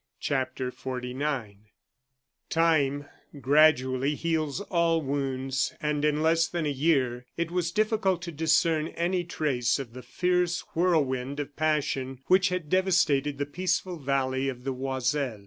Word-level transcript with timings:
CHAPTER 0.19 0.71
XLIX 0.71 1.57
Time 2.49 3.05
gradually 3.39 4.15
heals 4.15 4.59
all 4.59 4.99
wounds, 4.99 5.75
and 5.79 6.03
in 6.03 6.23
less 6.23 6.47
than 6.47 6.65
a 6.65 6.71
year 6.71 7.27
it 7.37 7.51
was 7.51 7.71
difficult 7.71 8.23
to 8.23 8.31
discern 8.31 8.87
any 8.87 9.23
trace 9.23 9.77
of 9.77 9.93
the 9.93 10.01
fierce 10.01 10.61
whirlwind 10.73 11.39
of 11.39 11.55
passion 11.55 12.17
which 12.25 12.49
had 12.49 12.67
devastated 12.67 13.37
the 13.37 13.45
peaceful 13.45 13.99
valley 13.99 14.49
of 14.49 14.63
the 14.63 14.73
Oiselle. 14.73 15.39